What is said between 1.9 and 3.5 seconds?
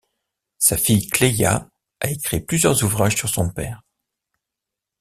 a écrit plusieurs ouvrages sur